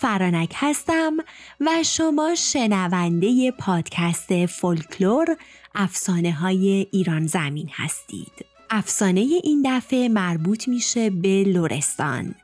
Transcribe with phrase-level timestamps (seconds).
[0.00, 1.16] فرانک هستم
[1.60, 5.36] و شما شنونده پادکست فولکلور
[5.74, 8.32] افسانه های ایران زمین هستید.
[8.70, 12.34] افسانه این دفعه مربوط میشه به لورستان.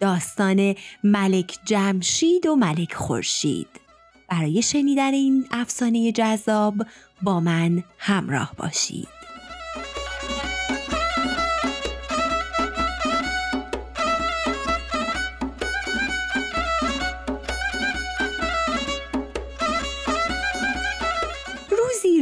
[0.00, 0.74] داستان
[1.04, 3.68] ملک جمشید و ملک خورشید.
[4.28, 6.74] برای شنیدن این افسانه جذاب
[7.22, 9.15] با من همراه باشید.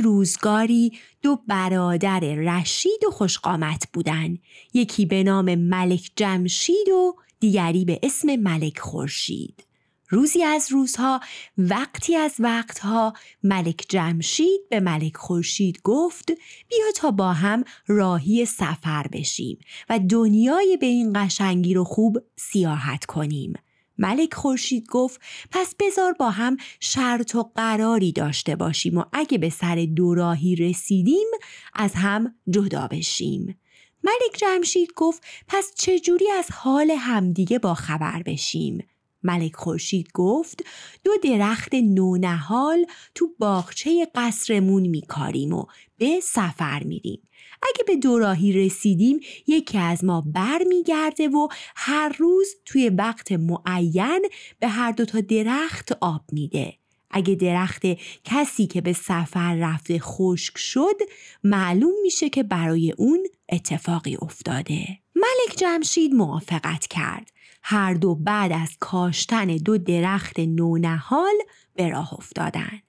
[0.05, 4.39] روزگاری دو برادر رشید و خوشقامت بودن.
[4.75, 9.65] یکی به نام ملک جمشید و دیگری به اسم ملک خورشید.
[10.09, 11.21] روزی از روزها
[11.59, 13.13] وقتی از وقتها
[13.43, 16.33] ملک جمشید به ملک خورشید گفت
[16.69, 23.05] بیا تا با هم راهی سفر بشیم و دنیای به این قشنگی رو خوب سیاحت
[23.05, 23.53] کنیم.
[23.99, 29.51] ملک خورشید گفت پس بزار با هم شرط و قراری داشته باشیم و اگه به
[29.51, 31.27] سر دوراهی رسیدیم
[31.75, 33.59] از هم جدا بشیم.
[34.05, 38.87] ملک جمشید گفت پس چجوری از حال همدیگه با خبر بشیم؟
[39.23, 40.65] ملک خورشید گفت
[41.05, 45.67] دو درخت نونهال تو باغچه قصرمون میکاریم و
[45.99, 47.23] به سفر میریم.
[47.65, 54.29] اگه به دوراهی رسیدیم یکی از ما بر میگرده و هر روز توی وقت معین
[54.59, 56.75] به هر دو تا درخت آب میده.
[57.11, 57.83] اگه درخت
[58.25, 60.97] کسی که به سفر رفته خشک شد
[61.45, 64.87] معلوم میشه که برای اون اتفاقی افتاده.
[65.15, 67.31] ملک جمشید موافقت کرد.
[67.63, 71.35] هر دو بعد از کاشتن دو درخت نونهال
[71.75, 72.81] به راه افتادن.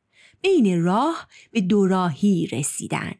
[0.41, 3.11] بین راه به دوراهی رسیدن.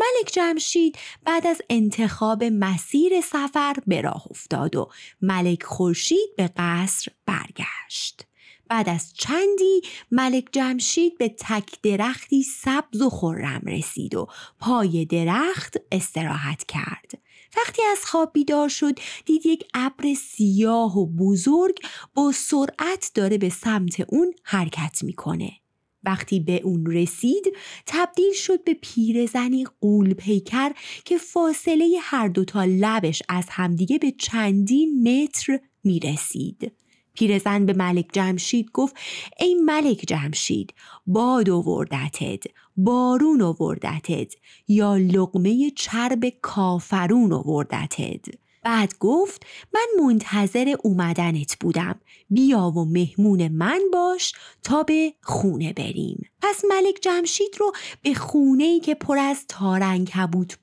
[0.00, 4.90] ملک جمشید بعد از انتخاب مسیر سفر به راه افتاد و
[5.22, 8.26] ملک خورشید به قصر برگشت.
[8.68, 14.26] بعد از چندی ملک جمشید به تک درختی سبز و خرم رسید و
[14.58, 17.12] پای درخت استراحت کرد.
[17.56, 21.78] وقتی از خواب بیدار شد دید یک ابر سیاه و بزرگ
[22.14, 25.59] با سرعت داره به سمت اون حرکت می‌کنه.
[26.04, 27.56] وقتی به اون رسید
[27.86, 30.72] تبدیل شد به پیرزنی قول پیکر
[31.04, 36.72] که فاصله هر دوتا لبش از همدیگه به چندین متر می رسید.
[37.14, 38.96] پیرزن به ملک جمشید گفت
[39.40, 40.74] ای ملک جمشید
[41.06, 42.44] باد وردتت
[42.76, 44.34] بارون وردتت
[44.68, 48.26] یا لقمه چرب کافرون وردتت
[48.62, 52.00] بعد گفت من منتظر اومدنت بودم.
[52.30, 54.32] بیا و مهمون من باش
[54.62, 56.30] تا به خونه بریم.
[56.42, 60.12] پس ملک جمشید رو به خونه ای که پر از تارنگ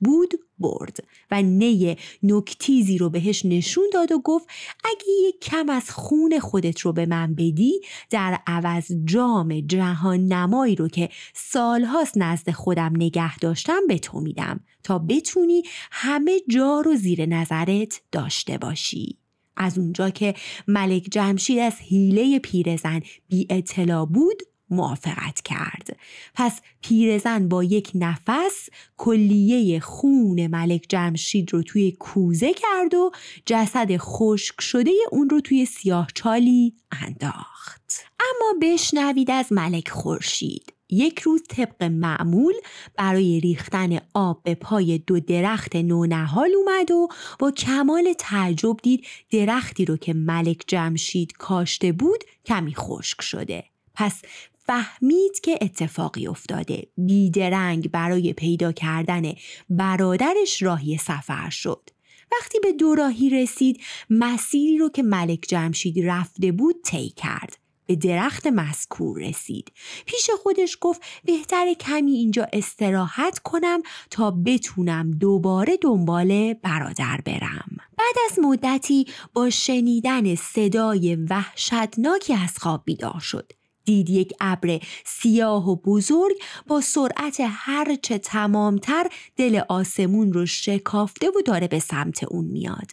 [0.00, 0.96] بود برد
[1.30, 4.46] و نی نکتیزی رو بهش نشون داد و گفت
[4.84, 7.80] اگه یک کم از خون خودت رو به من بدی
[8.10, 14.60] در عوض جام جهان نمایی رو که سالهاست نزد خودم نگه داشتم به تو میدم
[14.82, 19.18] تا بتونی همه جا رو زیر نظرت داشته باشی.
[19.56, 20.34] از اونجا که
[20.68, 25.96] ملک جمشید از حیله پیرزن بی اطلاع بود موافقت کرد.
[26.34, 33.10] پس پیرزن با یک نفس کلیه خون ملک جمشید رو توی کوزه کرد و
[33.46, 38.04] جسد خشک شده اون رو توی سیاه چالی انداخت.
[38.20, 40.72] اما بشنوید از ملک خورشید.
[40.90, 42.54] یک روز طبق معمول
[42.96, 47.08] برای ریختن آب به پای دو درخت نونهال اومد و
[47.38, 53.64] با کمال تعجب دید درختی رو که ملک جمشید کاشته بود کمی خشک شده.
[53.94, 54.22] پس
[54.68, 56.86] فهمید که اتفاقی افتاده.
[56.96, 59.32] بیدرنگ برای پیدا کردن
[59.70, 61.90] برادرش راهی سفر شد.
[62.32, 63.80] وقتی به دوراهی رسید
[64.10, 67.58] مسیری رو که ملک جمشید رفته بود طی کرد.
[67.86, 69.72] به درخت مذکور رسید.
[70.06, 77.76] پیش خودش گفت بهتر کمی اینجا استراحت کنم تا بتونم دوباره دنبال برادر برم.
[77.98, 83.57] بعد از مدتی با شنیدن صدای وحشتناکی از خواب بیدار شد.
[83.88, 86.36] دید یک ابر سیاه و بزرگ
[86.66, 89.06] با سرعت هرچه تمامتر
[89.36, 92.90] دل آسمون رو شکافته و داره به سمت اون میاد.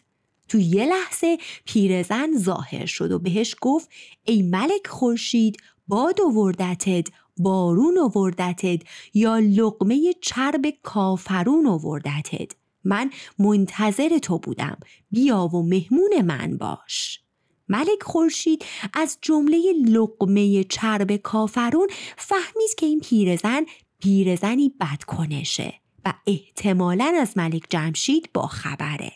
[0.48, 3.90] تو یه لحظه پیرزن ظاهر شد و بهش گفت
[4.24, 5.58] ای ملک خورشید
[5.88, 7.08] باد وردتت
[7.38, 8.82] بارون وردتت
[9.14, 12.52] یا لقمه چرب کافرون وردتت
[12.84, 13.10] من
[13.40, 14.78] منتظر تو بودم
[15.12, 17.25] بیا و مهمون من باش
[17.70, 23.66] ملک خورشید از جمله لقمه چرب کافرون فهمید که این پیرزن
[24.00, 25.74] پیرزنی بدکنشه
[26.06, 29.12] و احتمالا از ملک جمشید با خبره.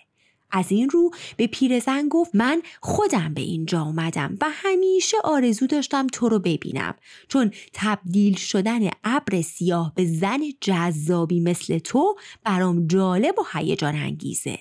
[0.52, 6.08] از این رو به پیرزن گفت من خودم به اینجا اومدم و همیشه آرزو داشتم
[6.08, 6.96] تو رو ببینم
[7.28, 14.60] چون تبدیل شدن ابر سیاه به زن جذابی مثل تو برام جالب و هیجان انگیزه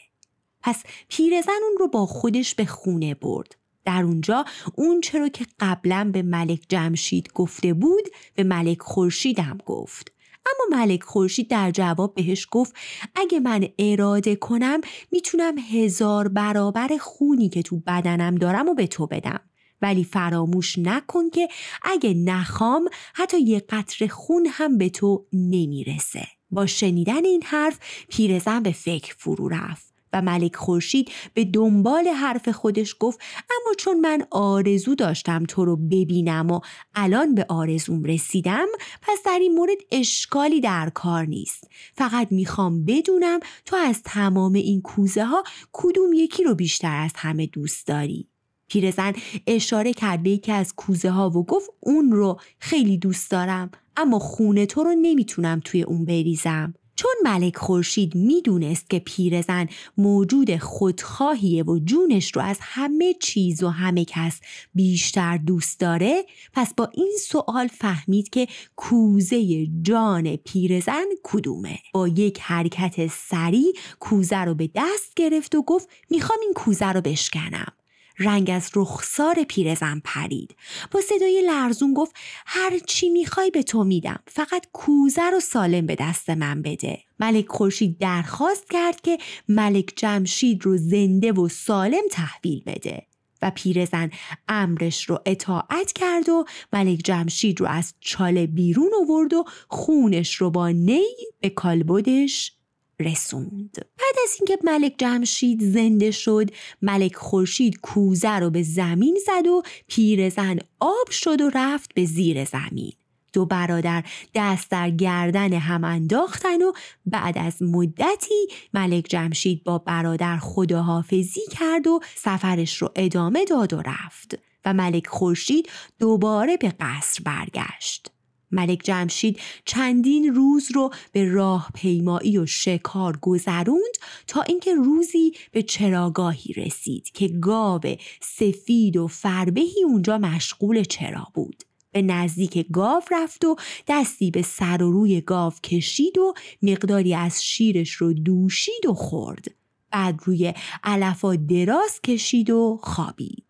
[0.62, 3.56] پس پیرزن اون رو با خودش به خونه برد.
[3.88, 4.44] در اونجا
[4.74, 8.04] اون چرا که قبلا به ملک جمشید گفته بود
[8.34, 10.12] به ملک خورشیدم گفت.
[10.46, 12.74] اما ملک خورشید در جواب بهش گفت
[13.14, 14.80] اگه من اراده کنم
[15.12, 19.40] می‌تونم هزار برابر خونی که تو بدنم دارم و به تو بدم.
[19.82, 21.48] ولی فراموش نکن که
[21.82, 26.26] اگه نخوام حتی یه قطر خون هم به تو نمی‌رسه.
[26.50, 29.87] با شنیدن این حرف پیرزن به فکر فرو رفت.
[30.12, 35.76] و ملک خورشید به دنبال حرف خودش گفت اما چون من آرزو داشتم تو رو
[35.76, 36.60] ببینم و
[36.94, 38.66] الان به آرزوم رسیدم
[39.02, 41.68] پس در این مورد اشکالی در کار نیست.
[41.94, 47.46] فقط می‌خوام بدونم تو از تمام این کوزه ها کدوم یکی رو بیشتر از همه
[47.46, 48.28] دوست داری.
[48.68, 49.12] پیرزن
[49.46, 54.18] اشاره کرد به یکی از کوزه ها و گفت اون رو خیلی دوست دارم اما
[54.18, 56.74] خونه تو رو نمی‌تونم توی اون بریزم.
[56.98, 59.68] چون ملک خورشید می‌دونست که پیرزن
[59.98, 64.40] موجود خودخواهیه و جونش رو از همه چیز و همه کس
[64.74, 71.78] بیشتر دوست داره پس با این سوال فهمید که کوزه جان پیرزن کدومه.
[71.94, 77.00] با یک حرکت سریع کوزه رو به دست گرفت و گفت می‌خوام این کوزه رو
[77.00, 77.72] بشکنم.
[78.18, 80.56] رنگ از رخسار پیرزن پرید.
[80.90, 82.16] با صدای لرزون گفت
[82.46, 84.18] هر چی می‌خوای به تو میدم.
[84.26, 86.98] فقط کوزه رو سالم به دست من بده.
[87.20, 89.18] ملک خورشید درخواست کرد که
[89.48, 93.06] ملک جمشید رو زنده و سالم تحویل بده.
[93.42, 94.10] و پیرزن
[94.48, 100.50] امرش رو اطاعت کرد و ملک جمشید رو از چاله بیرون آورد و خونش رو
[100.50, 101.06] با نی
[101.40, 102.57] به کالبدش
[103.00, 103.74] رسوند.
[103.74, 106.50] بعد از اینکه ملک جمشید زنده شد
[106.82, 112.44] ملک خورشید کوزه رو به زمین زد و پیرزن آب شد و رفت به زیر
[112.44, 112.92] زمین.
[113.32, 114.04] دو برادر
[114.34, 116.72] دست در گردن هم انداختن و
[117.06, 123.82] بعد از مدتی ملک جمشید با برادر خداحافظی کرد و سفرش رو ادامه داد و
[123.82, 125.68] رفت و ملک خورشید
[125.98, 128.10] دوباره به قصر برگشت.
[128.52, 133.94] ملک جمشید چندین روز رو به راه پیمایی و شکار گذروند
[134.26, 137.80] تا اینکه روزی به چراگاهی رسید که گاو
[138.20, 141.62] سفید و فربهی اونجا مشغول چرا بود.
[141.92, 143.56] به نزدیک گاو رفت و
[143.88, 149.44] دستی به سر و روی گاو کشید و مقداری از شیرش رو دوشید و خورد.
[149.90, 150.54] بعد روی
[150.84, 153.47] علفا دراز کشید و خوابید.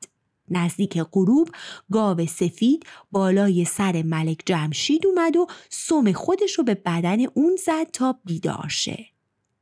[0.51, 1.49] نزدیک غروب
[1.93, 7.91] گاو سفید بالای سر ملک جمشید اومد و سم خودش رو به بدن اون زد
[7.93, 9.07] تا بیدار شه.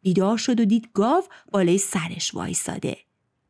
[0.02, 2.96] بیدار شد و دید گاو بالای سرش وایساده.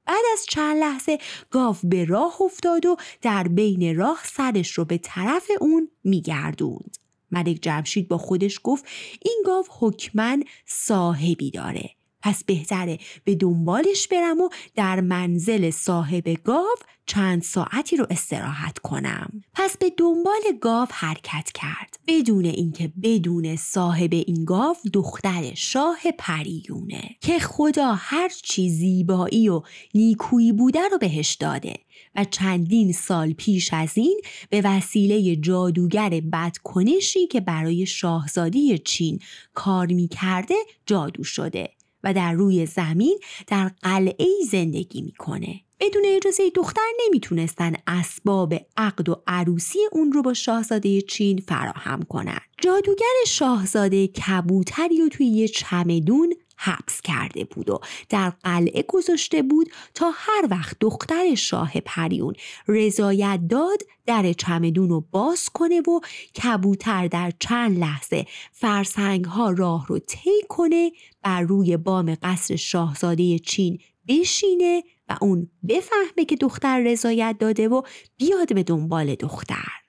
[0.06, 1.18] بعد از چند لحظه
[1.50, 6.96] گاو به راه افتاد و در بین راه سرش رو به طرف اون میگردوند.
[7.30, 8.84] ملک جمشید با خودش گفت
[9.22, 11.95] این گاو حکمن صاحبی داره.
[12.26, 16.76] پس بهتره به دنبالش برم و در منزل صاحب گاو
[17.06, 19.42] چند ساعتی رو استراحت کنم.
[19.54, 21.98] پس به دنبال گاو حرکت کرد.
[22.06, 29.62] بدون اینکه بدون صاحب این گاو دختر شاه پریونه که خدا هر چی زیبایی و
[29.94, 31.74] نیکویی بوده رو بهش داده
[32.14, 39.18] و چندین سال پیش از این به وسیله جادوگر بدکنشی که برای شاهزادی چین
[39.54, 40.54] کار می کرده
[40.86, 41.75] جادو شده.
[42.06, 49.22] و در روی زمین در قلعه زندگی می‌کنه بدون اجازه دختر نمی‌تونستن اسباب عقد و
[49.26, 52.40] عروسی اون رو با شاهزاده چین فراهم کنند.
[52.62, 59.70] جادوگر شاهزاده کبوتری رو توی یه چمدون حبس کرده بود و در قلعه گذاشته بود
[59.94, 62.34] تا هر وقت دختر شاه پریون
[62.68, 66.00] رضایت داد در چمدون رو باز کنه و
[66.42, 73.38] کبوتر در چند لحظه فرسنگ ها راه رو طی کنه بر روی بام قصر شاهزاده
[73.38, 77.82] چین بشینه و اون بفهمه که دختر رضایت داده و
[78.16, 79.85] بیاد به دنبال دختر.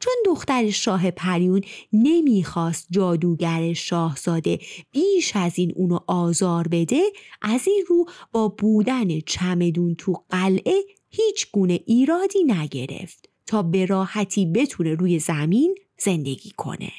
[0.00, 1.60] چون دختر شاه پریون
[1.92, 4.58] نمی‌خواست جادوگر شاهزاده
[4.92, 7.02] بیش از این اونو آزار بده
[7.42, 14.46] از این رو با بودن چمدون تو قلعه هیچ گونه ایرادی نگرفت تا به راحتی
[14.46, 16.92] بتونه روی زمین زندگی کنه.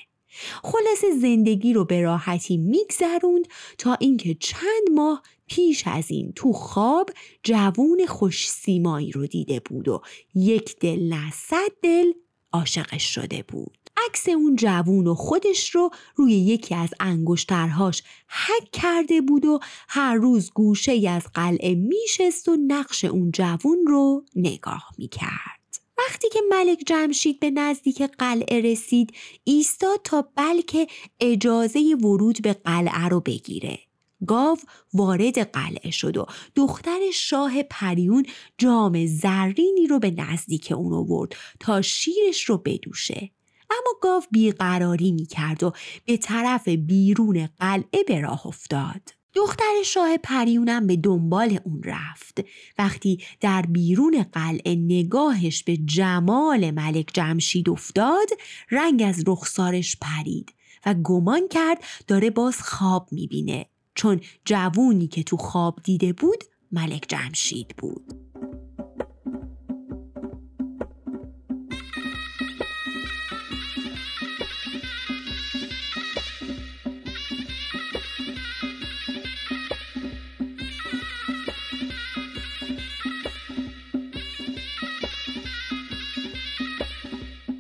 [0.64, 7.10] خلاص زندگی رو به راحتی میگذروند تا اینکه چند ماه پیش از این تو خواب
[7.44, 10.02] جوون خوش سیمایی رو دیده بود و
[10.36, 12.12] یک دل نه صد دل
[12.54, 13.78] عاشقش شده بود
[14.08, 20.16] عکس اون جوون و خودش رو روی یکی از انگشترهاش حک کرده بود و هر
[20.16, 25.60] روز گوشه از قلعه میشست و نقش اون جوون رو نگاه می‌کرد.
[25.98, 29.14] وقتی که ملک جمشید به نزدیک قلعه رسید
[29.44, 30.88] ایستاد تا بلکه
[31.20, 33.80] اجازه ورود به قلعه رو بگیره.
[34.28, 34.58] گاو
[34.94, 38.26] وارد قلعه شد و دختر شاه پریون
[38.58, 43.32] جام زرینی رو به نزدیک اون آورد تا شیرش رو بدوشه.
[43.70, 45.72] اما گاو بیقراری می کرد و
[46.06, 49.02] به طرف بیرون قلعه به راه افتاد.
[49.34, 52.42] دختر شاه پریونم به دنبال اون رفت
[52.78, 58.28] وقتی در بیرون قلعه نگاهش به جمال ملک جمشید افتاد
[58.72, 60.54] رنگ از رخسارش پرید
[60.86, 63.66] و گمان کرد داره باز خواب می‌بینه
[64.00, 68.14] چون جوونی که تو خواب دیده بود ملک جمشید بود.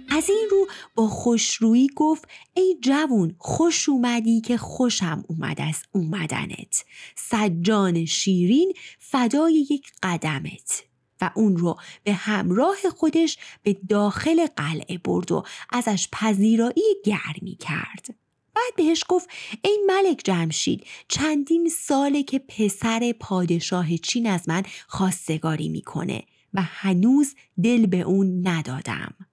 [0.10, 2.27] از این رو با خوشرویی گفت
[2.60, 6.86] ای جوون خوش اومدی که خوشم اومد از اومدنت.
[7.16, 10.84] سجان شیرین فدای یک قدمت.
[11.22, 18.16] و اون رو به همراه خودش به داخل قلعه برد و ازش پذیرایی گرمی کرد.
[18.56, 19.30] بعد بهش گفت
[19.63, 26.24] ای ملک جمشید چندین ساله که پسر پادشاه چین از من خواستگاری می‌کنه
[26.54, 29.28] و هنوز دل به اون ندادم.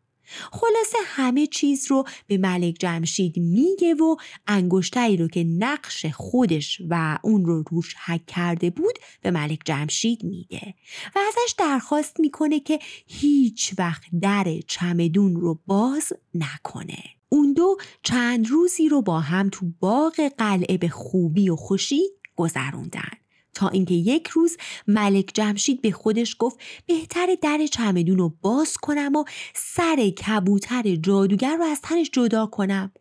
[0.53, 4.17] خلاصه همه چیز رو به ملک جمشید میگه و
[4.47, 10.25] انگشتری رو که نقش خودش و اون رو روش حک کرده بود به ملک جمشید
[10.25, 10.75] میده
[11.17, 16.99] و ازش درخواست می‌کنه که هیچ وقت در چمدون رو باز نکنه.
[17.29, 22.03] اون دو چند روزی رو با هم تو باغ قلعه به خوبی و خوشی
[22.37, 23.26] گذروندن.
[23.57, 29.17] تا اینکه یک روز ملک جمشید به خودش گفت بهتر در چمدون رو باز کنم
[29.17, 32.93] و سر کبوتر جادوگر رو از تنش جدا کنم.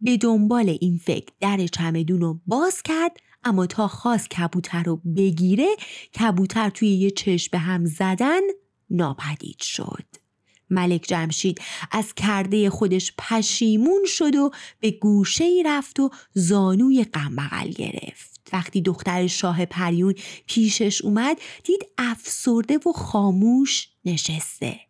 [0.00, 5.76] به دنبال این فکر در چمدون رو باز کرد اما تا خواست کبوتر رو بگیره
[6.20, 8.40] کبوتر توی یه چشم به هم زدن
[8.90, 10.04] ناپدید شد.
[10.70, 11.60] ملک جمشید
[11.90, 17.36] از کرده خودش پشیمون شد و به گوشه ای رفت و زانوی غم
[17.76, 18.33] گرفت.
[18.52, 20.14] وقتی دختر شاه پریون
[20.46, 24.80] پیشش اومد دید افسرده و خاموش نشسته.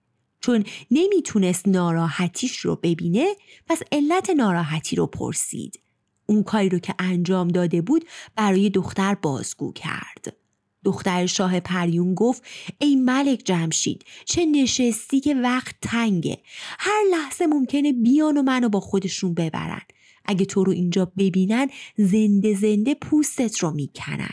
[0.40, 3.34] چون نمی‌تونست ناراحتیش رو ببینه
[3.66, 5.80] پس علت ناراحتی رو پرسید.
[6.26, 8.04] اون کاری رو که انجام داده بود
[8.36, 10.36] برای دختر بازگو کرد.
[10.84, 12.42] دختر شاه پریون گفت
[12.78, 16.38] ای ملک جمشید چه نشستی که وقت تنگه.
[16.78, 19.82] هر لحظه ممکنه بیان و منو با خودشون ببرن.
[20.24, 24.30] اگه تو رو اینجا ببینن زنده زنده پوستت رو می‌کنن.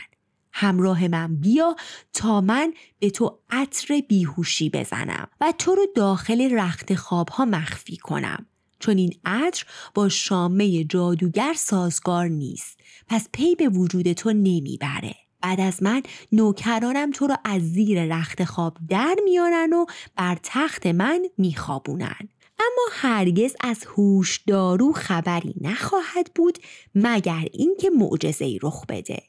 [0.52, 1.76] همراه من بیا
[2.12, 7.96] تا من به تو عطر بیهوشی بزنم و تو رو داخل رخت خواب ها مخفی
[7.96, 8.46] کنم.
[8.78, 12.80] چون این عطر با شامه جادوگر سازگار نیست.
[13.08, 15.14] پس پی به وجود تو نمی‌بره.
[15.40, 20.86] بعد از من نوکرانم تو رو از زیر رخت خواب در میارن و بر تخت
[20.86, 22.28] من میخوابونن.
[22.58, 26.58] اما هرگز از هوش دارو خبری نخواهد بود
[26.94, 29.22] مگر اینکه معجزه رخ بده.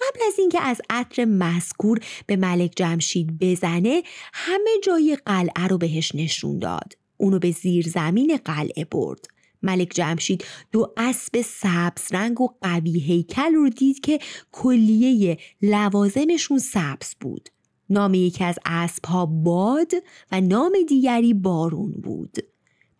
[0.00, 4.02] قبل از اینکه از عطر مذکور به ملک جمشید بزنه
[4.32, 6.92] همه جای قلعه رو بهش نشون داد.
[7.16, 9.26] اونو به زیر زمین قلعه برد.
[9.62, 14.18] ملک جمشید دو اسب سبز رنگ و قوی هیکل رو دید که
[14.52, 17.48] کلیه لوازمشون سبز بود.
[17.90, 19.92] نام یکی از اسبها باد
[20.32, 22.36] و نام دیگری بارون بود.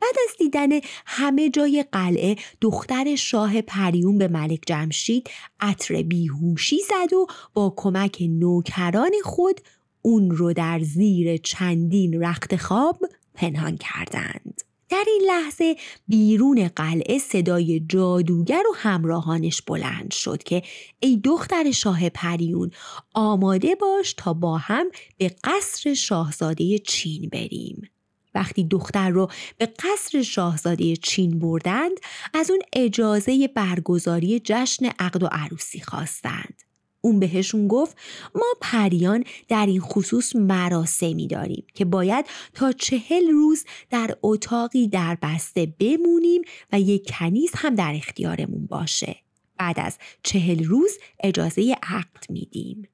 [0.00, 0.68] بعد از دیدن
[1.06, 5.30] همه جای قلعه دختر شاه پریون به ملک جمشید
[5.60, 9.60] عطر بیهوشی زد و با کمک نوکران خود
[10.02, 13.00] اون رو در زیر چندین رخت خواب
[13.34, 14.62] پنهان کردند.
[14.90, 15.76] در این لحظه
[16.08, 20.62] بیرون قلعه صدای جادوگر و همراهانش بلند شد که
[21.00, 22.70] ای دختر شاه پریون
[23.14, 24.86] آماده باش تا با هم
[25.18, 27.89] به قصر شاهزاده چین بریم.
[28.34, 32.00] وقتی دختر رو به قصر شاهزاده چین بردند
[32.34, 36.62] از اون اجازه برگزاری جشن عقد و عروسی خواستند.
[37.00, 37.96] اون بهشون گفت
[38.34, 45.18] ما پریان در این خصوص مراسمی داریم که باید تا چهل روز در اتاقی در
[45.22, 49.16] بسته بمونیم و یک کنیز هم در اختیارمون باشه.
[49.58, 52.88] بعد از چهل روز اجازه عقد میدیم.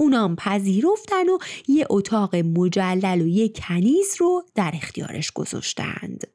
[0.00, 1.38] اونام پذیرفتن و
[1.68, 6.26] یه اتاق مجلل و یه کنیز رو در اختیارش گذاشتند.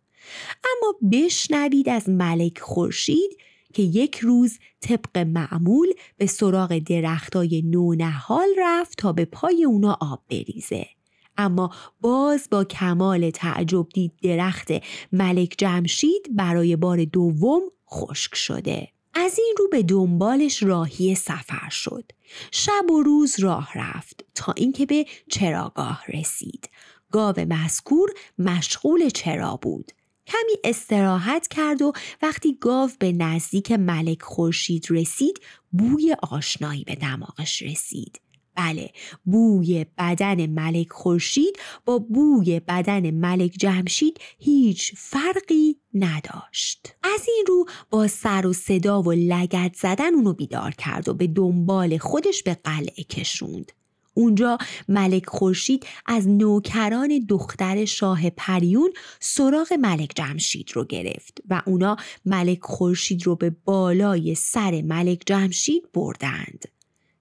[0.64, 3.38] اما بشنوید از ملک خورشید
[3.74, 10.24] که یک روز طبق معمول به سراغ درختای نونهال رفت تا به پای اونا آب
[10.30, 10.88] بریزه.
[11.38, 11.70] اما
[12.02, 14.68] باز با کمال تعجب دید درخت
[15.12, 18.93] ملک جمشید برای بار دوم خشک شده.
[19.14, 22.12] از این رو به دنبالش راهی سفر شد.
[22.52, 26.70] شب و روز راه رفت تا اینکه به چراگاه رسید.
[27.12, 29.92] گاو مذکور مشغول چرا بود.
[30.28, 35.40] کمی استراحت کرد و وقتی گاو به نزدیک ملک خورشید رسید
[35.72, 38.20] بوی آشنایی به دماغش رسید.
[38.56, 38.90] بله
[39.26, 47.66] بوی بدن ملک خورشید با بوی بدن ملک جمشید هیچ فرقی نداشت از این رو
[47.90, 52.58] با سر و صدا و لگت زدن اونو بیدار کرد و به دنبال خودش به
[52.64, 53.72] قلعه کشوند
[54.14, 54.58] اونجا
[54.88, 62.60] ملک خورشید از نوکران دختر شاه پریون سراغ ملک جمشید رو گرفت و اونا ملک
[62.62, 66.73] خورشید رو به بالای سر ملک جمشید بردند.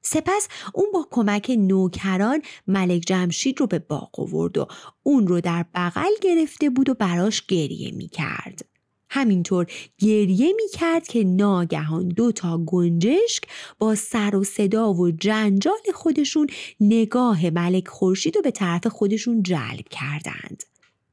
[0.03, 4.67] سپس اون با کمک نوکران ملک جمشید رو به باغ آورد و
[5.03, 8.65] اون رو در بغل گرفته بود و براش گریه می کرد.
[9.11, 9.67] همینطور
[9.99, 13.45] گریه می کرد که ناگهان دو تا گنجشک
[13.79, 16.47] با سر و صدا و جنجال خودشون
[16.81, 20.63] نگاه ملک خورشید رو به طرف خودشون جلب کردند.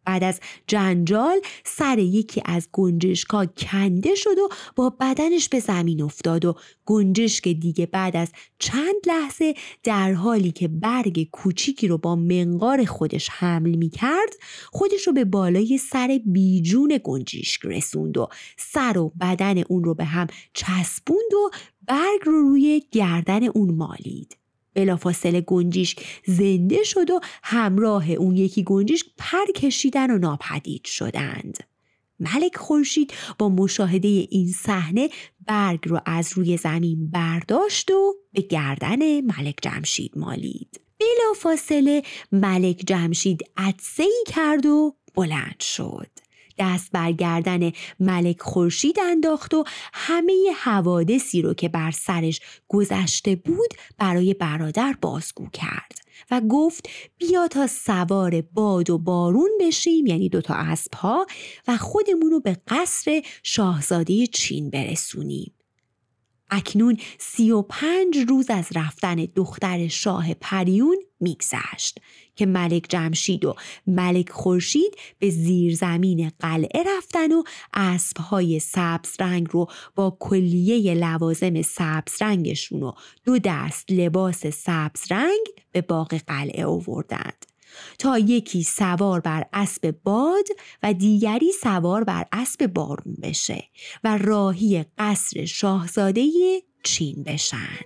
[0.06, 6.46] بعد از جنجال سر یکی از گنجشکا کنده شد و با بدنش به زمین افتاد
[6.46, 9.54] و گنجشک دیگه بعد از چند لحظه
[9.84, 14.36] در حالی که برگ کوچیکی رو با منقار خودش حمل می کرد
[14.72, 18.28] خودش رو به بالای سر بیجون گنجشک رسوند و
[18.58, 21.50] سر و بدن اون رو به هم چسبوند و
[21.88, 24.38] برگ رو روی گردن اون مالید.
[24.80, 25.96] بلافاصله گنجیش
[26.26, 31.58] زنده شد و همراه اون یکی گنجیش پر کشیدن و ناپدید شدند.
[32.20, 35.10] ملک خورشید با مشاهده این صحنه
[35.48, 40.82] برگ رو از روی زمین برداشت و به گردن ملک جمشید مالید.
[41.00, 46.10] بلافاصله ملک جمشید عدسه کرد و بلند شد.
[46.60, 53.74] دست بر گردن ملک خورشید انداخت و همه حوادثی رو که بر سرش گذشته بود
[53.98, 56.00] برای برادر بازگو کرد
[56.32, 61.26] و گفت بیا تا سوار باد و بارون بشیم یعنی دوتا اسب ها
[61.68, 65.59] و خودمون رو به قصر شاهزاده چین برسونیم.
[66.52, 72.00] اکنون سی و پنج روز از رفتن دختر شاه پریون میگذشت
[72.36, 73.56] که ملک جمشید و
[73.88, 82.22] ملک خورشید به زیرزمین قلعه رفتن و اسبهای سبز رنگ رو با کلیه لوازم سبز
[82.22, 82.92] رنگشون و
[83.26, 87.49] دو دست لباس سبز رنگ به باغ قلعه آوردند.
[88.00, 90.48] تا یکی سوار بر اسب باد
[90.84, 93.64] و دیگری سوار بر اسب بارون بشه
[94.04, 96.32] و راهی قصر شاهزاده
[96.84, 97.80] چین بشن.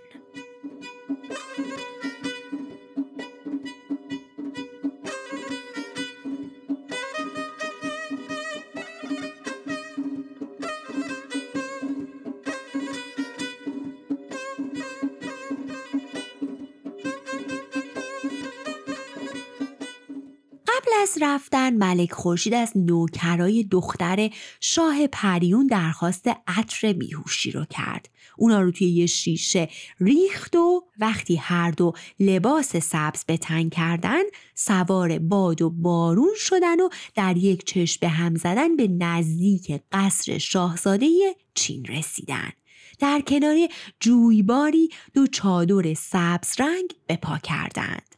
[21.21, 28.10] رفتن ملک خورشید از نوکرای دختر شاه پریون درخواست عطر بیهوشی رو کرد.
[28.38, 34.23] اونا رو توی یه شیشه ریخت و وقتی هر دو لباس سبز به تن کردن
[34.56, 40.38] سوار باد و بارون شدن و در یک چشم به هم زدن به نزدیک قصر
[40.38, 42.52] شاهزاده چین رسیدن.
[42.99, 43.58] در کنار
[43.99, 48.12] جویباری دو چادر سبز رنگ به پا کردند.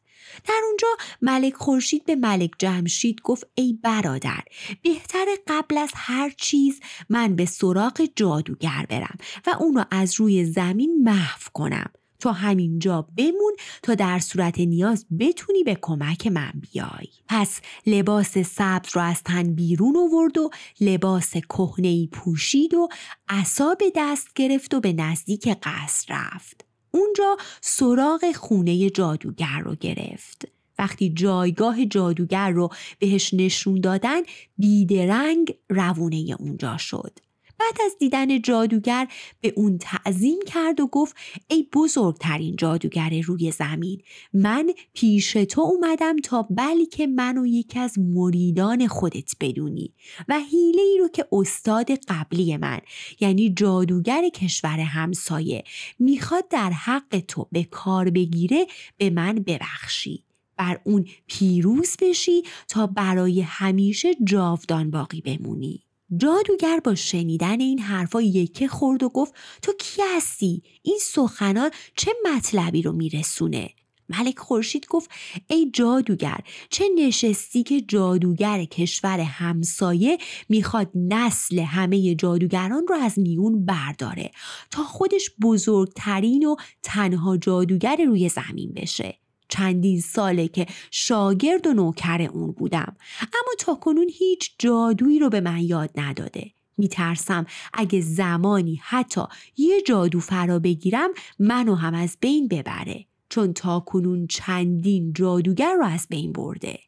[0.48, 0.88] در اونجا
[1.22, 4.44] ملک خورشید به ملک جمشید گفت ای برادر
[4.82, 6.80] بهتر قبل از هر چیز
[7.10, 11.92] من به سراغ جادوگر برم و اونو از روی زمین محو کنم.
[12.20, 17.08] تا همینجا بمون تا در صورت نیاز بتونی به کمک من بیای.
[17.28, 20.50] پس لباس سبز رو از تن بیرون آورد و
[20.82, 22.90] لباس کهنه پوشید و
[23.30, 26.65] عصا به دست گرفت و به نزدیک قصر رفت.
[26.96, 30.48] اونجا سراغ خونه جادوگر رو گرفت.
[30.80, 34.22] وقتی جایگاه جادوگر رو بهش نشون دادن
[34.58, 37.20] بیدرنگ روونه اونجا شد.
[37.60, 39.08] بعد از دیدن جادوگر
[39.42, 41.16] به اون تعظیم کرد و گفت
[41.48, 44.02] ای بزرگترین جادوگر روی زمین
[44.34, 49.94] من پیش تو اومدم تا بلکه منو یکی از مریدان خودت بدونی
[50.28, 52.80] و حیله ای رو که استاد قبلی من
[53.20, 55.64] یعنی جادوگر کشور همسایه
[56.00, 58.66] می‌خواد در حق تو به کار بگیره
[58.98, 60.24] به من ببخشی
[60.58, 65.85] بر اون پیروز بشی تا برای همیشه جاودان باقی بمونی.
[66.18, 72.12] جادوگر با شنیدن این حرفا یکه خورد و گفت تو کی هستی؟ این سخنان چه
[72.26, 73.70] مطلبی رو میرسونه؟
[74.10, 75.10] ملک خورشید گفت
[75.48, 76.40] ای جادوگر
[76.70, 80.18] چه نشستی که جادوگر کشور همسایه
[80.50, 84.32] می‌خواد نسل همه جادوگران رو از میون برداره
[84.72, 89.20] تا خودش بزرگترین و تنها جادوگر روی زمین بشه
[89.56, 92.96] چندین ساله که شاگرد و نوکر اون بودم.
[93.22, 96.52] اما تا کنون هیچ جادویی رو به من یاد نداده.
[96.78, 99.22] میترسم اگه زمانی حتی
[99.58, 103.06] یه جادو فرا بگیرم منو هم از بین ببره.
[103.30, 106.80] چون تا کنون چندین جادوگر رو از بین برده.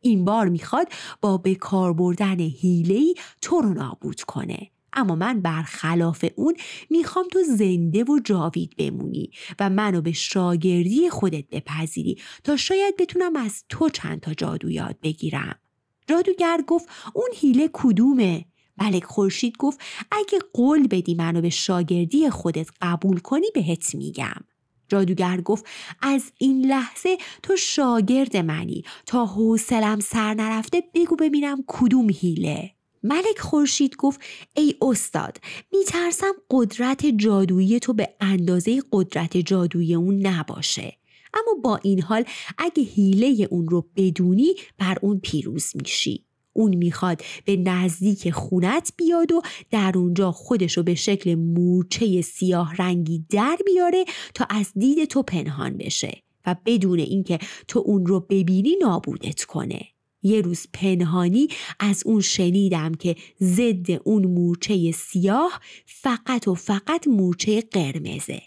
[0.00, 0.88] این بار می‌خواد
[1.20, 4.70] با به کار بردن هیلهی تو رو نابود کنه.
[4.92, 6.54] اما من برخلاف اون
[6.90, 13.36] می‌خوام تو زنده و جاوید بمونی و منو به شاگردی خودت بپذیری تا شاید بتونم
[13.36, 15.58] از تو چند تا جادو یاد بگیرم.
[16.06, 18.44] جادوگر گفت اون هیله کدومه؟
[18.78, 19.80] ملک خورشید گفت
[20.12, 24.44] اگه قول بدی منو به شاگردی خودت قبول کنی بهت میگم.
[24.88, 25.64] جادوگر گفت
[26.02, 32.70] از این لحظه تو شاگرد منی تا حوصلم سر نرفته بگو ببینم کدوم هیله
[33.02, 34.20] ملک خورشید گفت
[34.56, 35.38] ای استاد
[35.72, 40.96] میترسم قدرت جادویی تو به اندازه قدرت جادویی اون نباشه.
[41.34, 42.24] اما با این حال
[42.58, 46.24] اگه هیله اون رو بدونی بر اون پیروز میشی.
[46.52, 53.24] اون می‌خواد به نزدیک خونت بیاد و در اونجا خودشو به شکل مورچه سیاه رنگی
[53.30, 58.76] در بیاره تا از دید تو پنهان بشه و بدون اینکه تو اون رو ببینی
[58.82, 59.80] نابودت کنه.
[60.22, 67.60] یه روز پنهانی از اون شنیدم که ضد اون مورچه سیاه فقط و فقط مورچه
[67.60, 68.42] قرمزه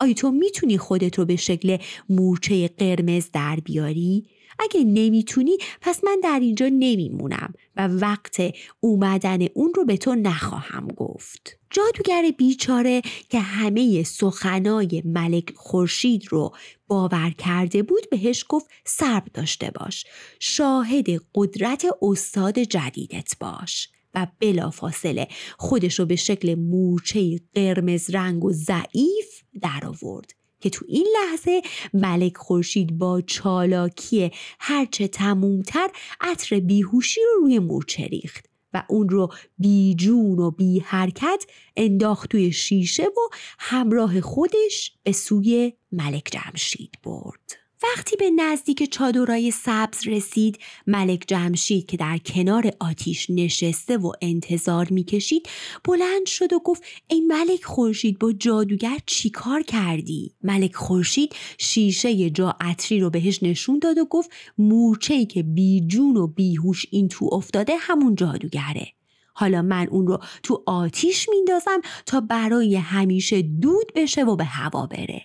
[0.00, 1.76] آیا تو می‌تونی خودت رو به شکل
[2.08, 4.24] مورچه قرمز در بیاری؟
[4.58, 8.42] اگه نمی‌تونی پس من در اینجا نمیمونم و وقت
[8.80, 11.58] اومدن اون رو به تو نخواهم گفت.
[11.70, 16.54] جادوگر بیچاره که همه سخنای ملک خورشید رو
[16.86, 20.04] باور کرده بود بهش گفت سرب داشته باش.
[20.40, 28.52] شاهد قدرت استاد جدیدت باش و بلافاصله خودش رو به شکل مورچه قرمز رنگ و
[28.52, 31.62] ضعیف در آورد که تو این لحظه
[31.94, 35.90] ملک خورشید با چالاکی هرچه تمومتر
[36.20, 41.44] عطر بیهوشی رو روی مورچه ریخت و اون رو بی جون و بی حرکت
[41.76, 47.65] انداخت توی شیشه و همراه خودش به سوی ملک جمشید برد.
[47.82, 54.88] وقتی به نزدیک چادرای سبز رسید ملک جمشید که در کنار آتیش نشسته و انتظار
[54.90, 55.48] می‌کشید
[55.84, 62.56] بلند شد و گفت ای ملک خورشید با جادوگر چیکار کردی؟ ملک خورشید شیشه جا
[62.60, 67.28] عطری رو بهش نشون داد و گفت مورچه‌ای که بی جون و بیهوش این تو
[67.32, 68.92] افتاده همون جادوگره.
[69.34, 74.86] حالا من اون رو تو آتیش میندازم تا برای همیشه دود بشه و به هوا
[74.86, 75.22] بره.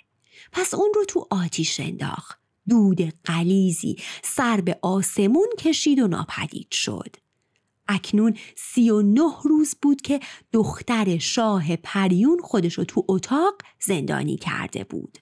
[0.51, 2.40] پس اون رو تو آتیش انداخت.
[2.69, 7.15] دود قلیزی سر به آسمون کشید و ناپدید شد.
[7.87, 10.19] اکنون سی و نه روز بود که
[10.53, 15.17] دختر شاه پریون خودشو تو اتاق زندانی کرده بود.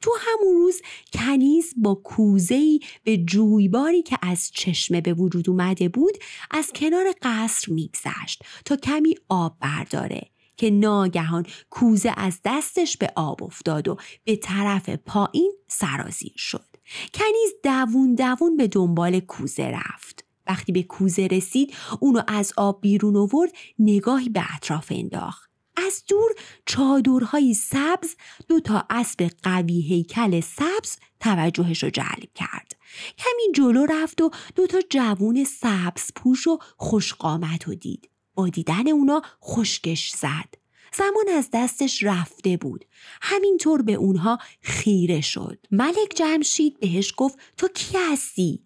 [0.00, 0.80] تو همون روز
[1.12, 6.18] کنیز با کوزهی به جویباری که از چشمه به وجود اومده بود
[6.50, 13.42] از کنار قصر میگذشت تا کمی آب برداره که ناگهان کوزه از دستش به آب
[13.44, 16.73] افتاد و به طرف پایین سرازیر شد.
[17.14, 20.24] کنیز دوون دوون به دنبال کوزه رفت.
[20.46, 25.50] وقتی به کوزه رسید اونو از آب بیرون آورد نگاهی به اطراف انداخت.
[25.76, 26.30] از دور
[26.66, 28.16] چادرهای سبز
[28.48, 32.76] دو تا اسب قوی هیکل سبز توجهش رو جلب کرد.
[33.18, 38.08] کمی جلو رفت و دو تا جوون سبز پوش و خوشقامت و دید.
[38.34, 40.63] با دیدن اونا خشکش زد.
[40.96, 42.84] زمان از دستش رفته بود.
[43.22, 45.58] همینطور به اونها خیره شد.
[45.70, 48.62] ملک جمشید بهش گفت تو کی هستی؟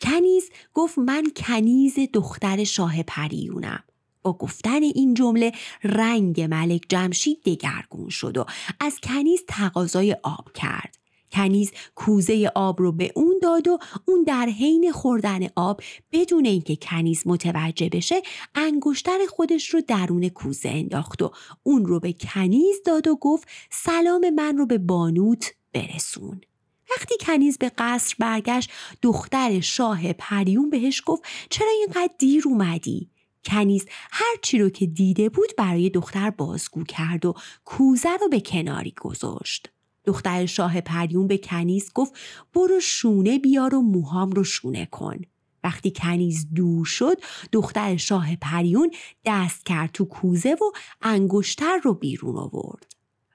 [0.00, 3.84] کنیز گفت من کنیز دختر شاه پریونم.
[4.22, 5.52] با گفتن این جمله
[5.84, 8.46] رنگ ملک جمشید دگرگون شد و
[8.80, 10.97] از کنیز تقاضای آب کرد.
[11.38, 15.80] کنیز کوزه آب رو به اون داد و اون در حین خوردن آب
[16.12, 18.22] بدون اینکه کنیز متوجه بشه
[18.54, 21.30] انگشتر خودش رو درون کوزه انداخت و
[21.62, 26.40] اون رو به کنیز داد و گفت سلام من رو به بانوت برسون
[26.90, 28.70] وقتی کنیز به قصر برگشت
[29.02, 33.10] دختر شاه پریون بهش گفت چرا اینقدر دیر اومدی؟
[33.44, 38.94] کنیز هرچی رو که دیده بود برای دختر بازگو کرد و کوزه رو به کناری
[39.00, 39.68] گذاشت.
[40.08, 42.12] دختر شاه پریون به کنیز گفت
[42.54, 45.16] برو شونه بیار و موهام رو شونه کن.
[45.64, 47.16] وقتی کنیز دور شد
[47.52, 48.90] دختر شاه پریون
[49.24, 50.64] دست کرد تو کوزه و
[51.02, 52.86] انگشتر رو بیرون آورد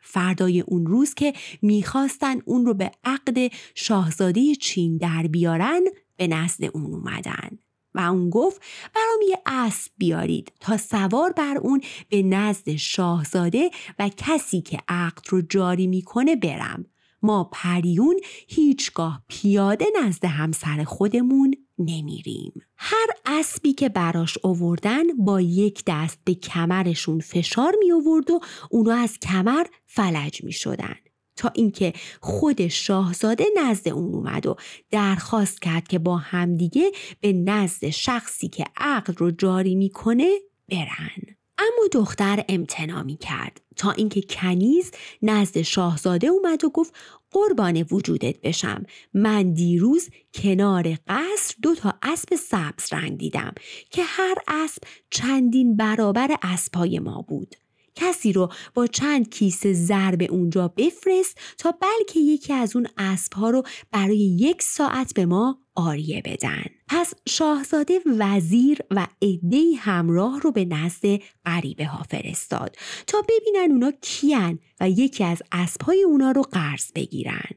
[0.02, 5.82] فردای اون روز که می‌خواستن اون رو به عقد شاهزاده چین در بیارن
[6.18, 7.60] به نزد اون اومدن
[7.96, 8.62] و اون گفت
[8.96, 15.24] برام یه اسب بیارید تا سوار بر اون به نزد شاهزاده و کسی که عقد
[15.30, 16.86] رو جاری می‌کنه برم
[17.22, 22.54] ما پریون هیچگاه پیاده نزد همسر خودمون نمیریم.
[22.78, 28.92] هر اسبی که براش آوردن با یک دست به کمرشون فشار می آورد و اونو
[28.92, 30.96] از کمر فلج می شدن.
[31.36, 34.56] تا اینکه خود شاهزاده نزد اون اومد و
[34.92, 40.30] درخواست کرد که با همدیگه به نزد شخصی که عقل رو جاری می‌کنه
[40.70, 41.36] برن.
[41.58, 44.92] اما دختر امتنا می کرد تا اینکه کنیز
[45.22, 46.94] نزد شاهزاده اومد و گفت
[47.32, 48.86] قربان وجودت بشم.
[49.14, 53.54] من دیروز کنار قصر دو تا اسب سبز رنگ دیدم
[53.90, 57.56] که هر اسب چندین برابر اسبهای ما بود.
[57.96, 63.50] کسی رو با چند کیسه زر به اونجا بفرست تا بلکه یکی از اون اسبها
[63.50, 66.64] رو برای یک ساعت به ما آریه بدن.
[66.88, 72.76] پس شاهزاده وزیر و عدهای همراه رو به نزد غریبه ها فرستاد
[73.08, 77.50] تا ببینن اونا کیان و یکی از اسبهای اونا رو قرض بگیرن.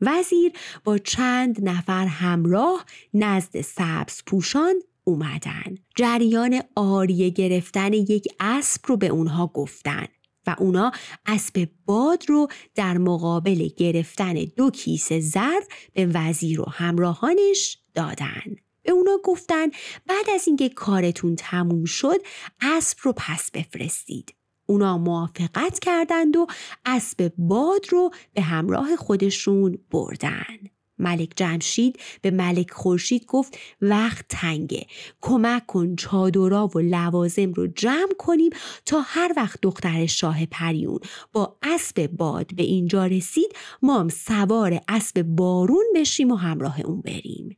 [0.00, 0.52] وزیر
[0.84, 5.74] با چند نفر همراه نزد سبز پوشان اومدن.
[5.96, 10.06] جریان آریه گرفتن یک اسب رو به اونها گفتن
[10.46, 10.92] و اونا
[11.26, 15.60] اسب باد رو در مقابل گرفتن دو کیسه زر
[15.92, 18.56] به وزیر و همراهانش دادن.
[18.82, 19.70] به اونا گفتن
[20.06, 22.18] بعد از اینکه کارتون تموم شد
[22.60, 24.34] اسب رو پس بفرستید.
[24.66, 26.46] اونا موافقت کردند و
[26.84, 30.73] اسب باد رو به همراه خودشون بردن.
[30.98, 34.86] ملک جمشید به ملک خورشید گفت وقت تنگه
[35.20, 38.50] کمک کن چادرا و لوازم رو جمع کنیم
[38.86, 40.98] تا هر وقت دختر شاه پریون
[41.32, 43.52] با اسب باد به اینجا رسید
[43.82, 47.56] ما هم سوار اسب بارون بشیم و همراه اون بریم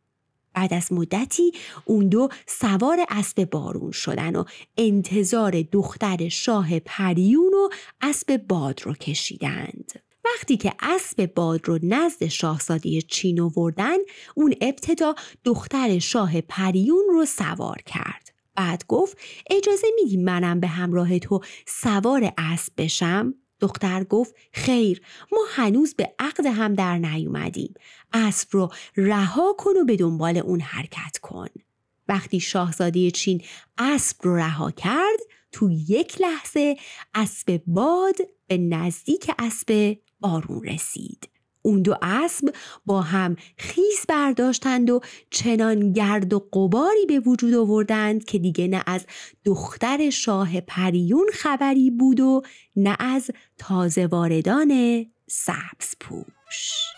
[0.57, 1.53] بعد از مدتی
[1.85, 4.45] اون دو سوار اسب بارون شدن و
[4.77, 7.69] انتظار دختر شاه پریون و
[8.01, 10.06] اسب باد رو کشیدند.
[10.35, 13.97] وقتی که اسب باد رو نزد شاهزاده چین آوردن
[14.35, 18.33] اون ابتدا دختر شاه پریون رو سوار کرد.
[18.55, 19.19] بعد گفت
[19.51, 25.01] اجازه میدی منم به همراه تو سوار اسب بشم؟ دختر گفت خیر
[25.33, 27.75] ما هنوز به عقد هم در نیومدیم.
[28.13, 31.49] اسب رو رها کن و به دنبال اون حرکت کن.
[32.09, 33.43] وقتی شاهزاده چین
[33.79, 35.21] اسب رو رها کرد
[35.53, 36.77] تو یک لحظه
[37.15, 41.29] اسب باد به نزدیک اسب بارون رسید.
[41.63, 42.55] اون دو اسب
[42.87, 45.01] با هم خیز برداشتند و
[45.31, 49.07] چنان گرد و قباری به وجود آوردند که دیگه نه از
[49.45, 52.43] دختر شاه پریون خبری بود و
[52.77, 56.96] نه از تازه واردان سبز پوش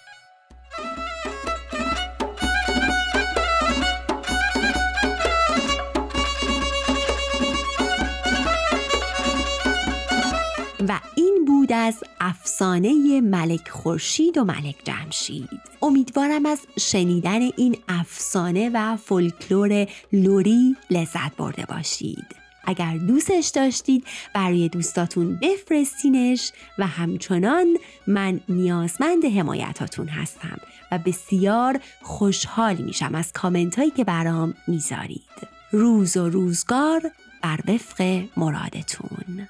[11.48, 15.48] بود از افسانه ملک خورشید و ملک جمشید.
[15.82, 22.26] امیدوارم از شنیدن این افسانه و فولکلور لوری لذت برده باشید.
[22.64, 27.66] اگر دوستش داشتید برای دوستاتون بفرستینش و همچنان
[28.06, 30.58] من نیازمند حمایتاتون هستم
[30.92, 35.48] و بسیار خوشحال میشم از کامنت هایی که برام می‌ذارید.
[35.72, 37.02] روز و روزگار
[37.42, 39.48] بر وفق مرادتون.